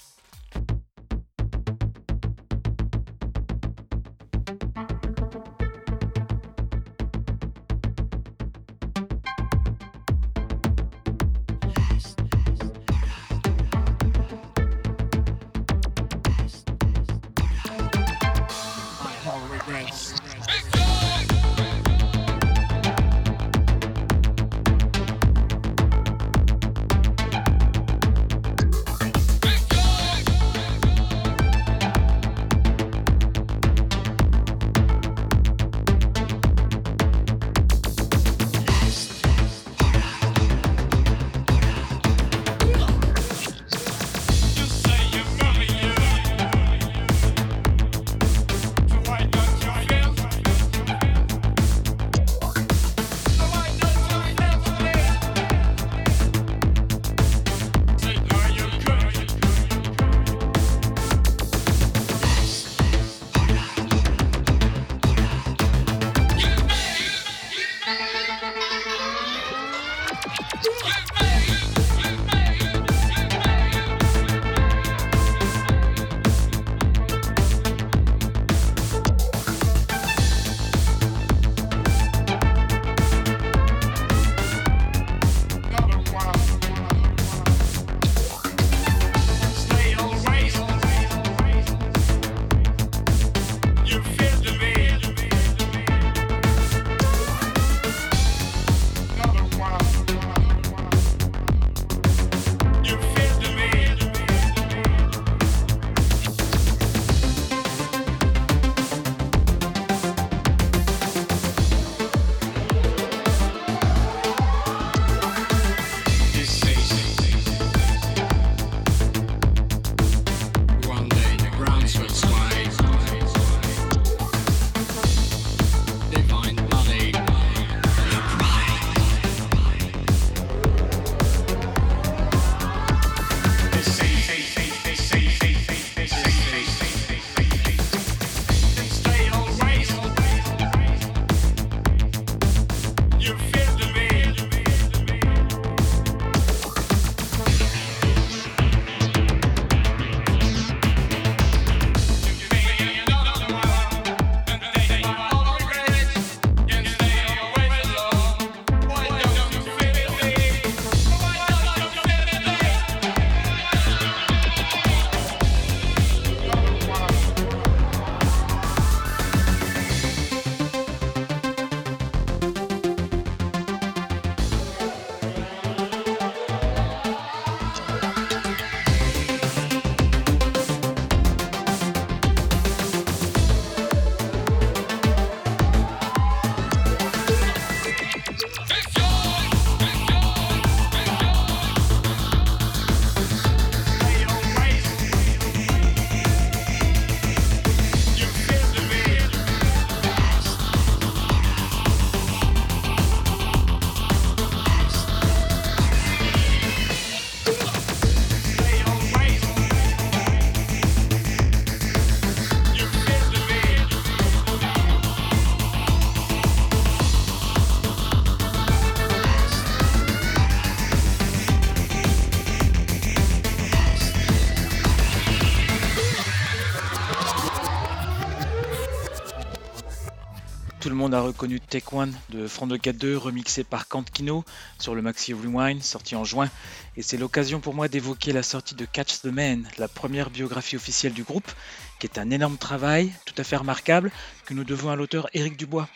Tout 230.87 230.91
le 230.91 230.99
monde 230.99 231.15
a 231.15 231.21
reconnu 231.21 231.59
Take 231.59 231.89
One 231.91 232.15
de 232.31 232.47
Front 232.47 232.69
2 232.69 233.17
remixé 233.17 233.65
par 233.65 233.87
Kino 233.89 234.45
sur 234.79 234.95
le 234.95 235.03
Maxi 235.03 235.33
Rewind 235.33 235.83
sorti 235.83 236.15
en 236.15 236.23
juin. 236.23 236.49
Et 236.97 237.03
c'est 237.03 237.17
l'occasion 237.17 237.59
pour 237.59 237.75
moi 237.75 237.89
d'évoquer 237.89 238.33
la 238.33 238.45
sortie 238.45 238.77
de 238.77 238.85
Catch 238.85 239.23
the 239.23 239.25
Man, 239.25 239.69
la 239.79 239.89
première 239.89 240.31
biographie 240.31 240.77
officielle 240.77 241.13
du 241.13 241.25
groupe, 241.25 241.51
qui 241.99 242.07
est 242.07 242.21
un 242.21 242.31
énorme 242.31 242.57
travail, 242.57 243.13
tout 243.25 243.35
à 243.37 243.43
fait 243.43 243.57
remarquable, 243.57 244.13
que 244.45 244.55
nous 244.55 244.63
devons 244.63 244.89
à 244.89 244.95
l'auteur 244.95 245.29
Éric 245.35 245.57
Dubois. 245.57 245.89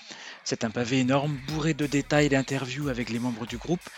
C'est 0.42 0.64
un 0.64 0.70
pavé 0.70 0.98
énorme, 0.98 1.38
bourré 1.46 1.72
de 1.72 1.86
détails 1.86 2.28
d'interviews 2.28 2.88
avec 2.88 3.10
les 3.10 3.20
membres 3.20 3.46
du 3.46 3.58
groupe, 3.58 3.88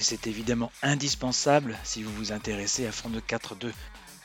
et 0.00 0.02
c'est 0.02 0.26
évidemment 0.26 0.72
indispensable 0.82 1.78
si 1.84 2.02
vous 2.02 2.12
vous 2.12 2.32
intéressez 2.32 2.88
à 2.88 2.90
Front 2.90 3.10
de 3.10 3.20
4.2. 3.20 3.70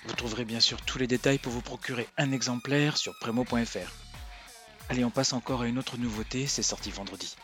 Vous 0.07 0.13
trouverez 0.15 0.45
bien 0.45 0.59
sûr 0.59 0.81
tous 0.81 0.97
les 0.97 1.05
détails 1.05 1.37
pour 1.37 1.53
vous 1.53 1.61
procurer 1.61 2.07
un 2.17 2.31
exemplaire 2.31 2.97
sur 2.97 3.13
premo.fr. 3.19 4.04
Allez, 4.89 5.03
on 5.03 5.09
passe 5.09 5.33
encore 5.33 5.63
à 5.63 5.67
une 5.67 5.79
autre 5.79 5.97
nouveauté, 5.97 6.45
c'est 6.45 6.61
sorti 6.61 6.91
vendredi. 6.91 7.35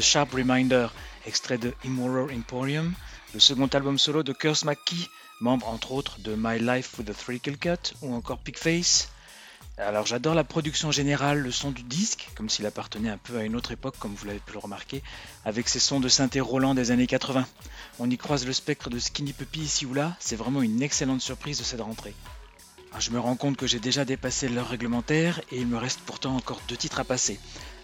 Sharp 0.00 0.32
Reminder, 0.32 0.88
extrait 1.26 1.58
de 1.58 1.72
Immoral 1.84 2.34
Emporium, 2.34 2.92
le 3.34 3.40
second 3.40 3.66
album 3.68 3.98
solo 3.98 4.22
de 4.22 4.32
Curse 4.32 4.64
McKee, 4.64 5.08
membre 5.40 5.68
entre 5.68 5.92
autres 5.92 6.18
de 6.20 6.34
My 6.36 6.58
Life 6.58 6.98
with 6.98 7.10
a 7.10 7.14
Thrill 7.14 7.40
Cut 7.58 7.94
ou 8.02 8.14
encore 8.14 8.38
Pigface. 8.38 9.08
Alors 9.78 10.06
j'adore 10.06 10.34
la 10.34 10.44
production 10.44 10.90
générale, 10.90 11.40
le 11.40 11.50
son 11.50 11.70
du 11.70 11.82
disque, 11.82 12.28
comme 12.34 12.48
s'il 12.48 12.66
appartenait 12.66 13.10
un 13.10 13.18
peu 13.18 13.36
à 13.36 13.44
une 13.44 13.54
autre 13.54 13.72
époque, 13.72 13.96
comme 13.98 14.14
vous 14.14 14.26
l'avez 14.26 14.38
pu 14.38 14.54
le 14.54 14.58
remarquer, 14.58 15.02
avec 15.44 15.68
ses 15.68 15.80
sons 15.80 16.00
de 16.00 16.08
synthé 16.08 16.40
Roland 16.40 16.74
des 16.74 16.90
années 16.90 17.06
80. 17.06 17.46
On 17.98 18.10
y 18.10 18.16
croise 18.16 18.46
le 18.46 18.52
spectre 18.52 18.90
de 18.90 18.98
Skinny 18.98 19.32
Puppy 19.32 19.60
ici 19.60 19.86
ou 19.86 19.94
là, 19.94 20.16
c'est 20.18 20.36
vraiment 20.36 20.62
une 20.62 20.82
excellente 20.82 21.20
surprise 21.20 21.58
de 21.58 21.64
cette 21.64 21.80
rentrée. 21.80 22.14
Alors, 22.90 23.00
je 23.00 23.10
me 23.10 23.20
rends 23.20 23.36
compte 23.36 23.58
que 23.58 23.66
j'ai 23.66 23.80
déjà 23.80 24.04
dépassé 24.06 24.48
l'heure 24.48 24.68
réglementaire 24.68 25.40
et 25.50 25.58
il 25.58 25.66
me 25.66 25.76
reste 25.76 26.00
pourtant 26.06 26.34
encore 26.34 26.62
deux 26.68 26.76
titres 26.76 27.00
à 27.00 27.04
passer. 27.04 27.38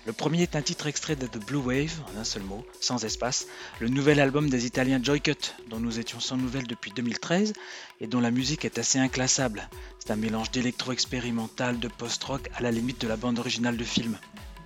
Le 0.05 0.13
premier 0.13 0.43
est 0.43 0.57
un 0.57 0.63
titre 0.63 0.89
extrait 0.89 1.15
de 1.15 1.29
The 1.29 1.39
Blue 1.39 1.59
Wave, 1.59 2.01
en 2.13 2.19
un 2.19 2.25
seul 2.25 2.43
mot, 2.43 2.67
sans 2.81 3.05
espace, 3.05 3.47
le 3.79 3.89
nouvel 3.89 4.19
album 4.19 4.51
des 4.51 4.67
Italiens 4.67 5.01
Joycut, 5.01 5.55
dont 5.71 5.79
nous 5.79 6.01
étions 6.01 6.19
sans 6.19 6.37
nouvelles 6.37 6.67
depuis 6.67 6.91
2013 6.91 7.53
et 8.01 8.09
dont 8.09 8.21
la 8.21 8.33
musique 8.33 8.65
est 8.65 8.79
assez 8.79 8.99
inclassable. 8.99 9.69
C'est 10.01 10.11
un 10.11 10.17
mélange 10.17 10.51
d'électro-expérimental, 10.51 11.79
de 11.79 11.87
post-rock 11.87 12.51
à 12.57 12.63
la 12.63 12.73
limite 12.73 13.01
de 13.01 13.07
la 13.07 13.17
bande 13.17 13.39
originale 13.39 13.77
de 13.77 13.85
film. 13.85 14.19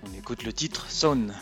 On 0.03 0.17
écoute 0.17 0.43
le 0.43 0.53
titre 0.53 0.87
Zone. 0.89 1.35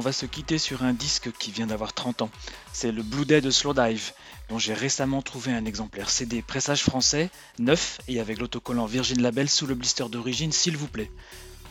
On 0.00 0.02
va 0.02 0.12
se 0.12 0.24
quitter 0.24 0.56
sur 0.56 0.82
un 0.82 0.94
disque 0.94 1.30
qui 1.30 1.50
vient 1.50 1.66
d'avoir 1.66 1.92
30 1.92 2.22
ans. 2.22 2.30
C'est 2.72 2.90
le 2.90 3.02
Blue 3.02 3.26
Day 3.26 3.42
de 3.42 3.50
Slowdive, 3.50 4.12
dont 4.48 4.58
j'ai 4.58 4.72
récemment 4.72 5.20
trouvé 5.20 5.52
un 5.52 5.66
exemplaire 5.66 6.08
CD 6.08 6.40
pressage 6.40 6.84
français, 6.84 7.28
neuf 7.58 7.98
et 8.08 8.18
avec 8.18 8.38
l'autocollant 8.38 8.86
Virgin 8.86 9.20
Label 9.20 9.46
sous 9.46 9.66
le 9.66 9.74
blister 9.74 10.08
d'origine, 10.08 10.52
s'il 10.52 10.78
vous 10.78 10.88
plaît. 10.88 11.10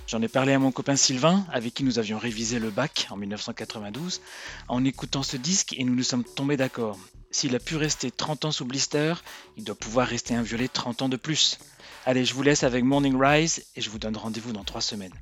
J'en 0.06 0.22
ai 0.22 0.28
parlé 0.28 0.54
à 0.54 0.60
mon 0.60 0.72
copain 0.72 0.96
Sylvain, 0.96 1.44
avec 1.52 1.74
qui 1.74 1.84
nous 1.84 1.98
avions 1.98 2.20
révisé 2.20 2.60
le 2.60 2.70
bac 2.70 3.08
en 3.10 3.18
1992, 3.18 4.22
en 4.68 4.86
écoutant 4.86 5.24
ce 5.24 5.36
disque 5.36 5.74
et 5.76 5.84
nous 5.84 5.96
nous 5.96 6.04
sommes 6.04 6.24
tombés 6.24 6.56
d'accord. 6.56 7.00
S'il 7.32 7.56
a 7.56 7.60
pu 7.60 7.78
rester 7.78 8.12
30 8.12 8.46
ans 8.46 8.52
sous 8.52 8.66
blister, 8.66 9.16
il 9.58 9.64
doit 9.64 9.74
pouvoir 9.74 10.08
rester 10.08 10.36
un 10.36 10.44
violet 10.44 10.68
30 10.68 11.02
ans 11.02 11.10
de 11.10 11.18
plus. 11.18 11.58
Allez, 12.06 12.26
je 12.26 12.36
vous 12.36 12.44
laisse 12.44 12.64
avec 12.64 12.84
Morning 12.84 13.20
Rise 13.20 13.66
et 13.76 13.82
je 13.82 13.90
vous 13.90 13.98
donne 13.98 14.18
rendez-vous 14.18 14.54
dans 14.54 14.64
3 14.64 14.82
semaines. 14.82 15.16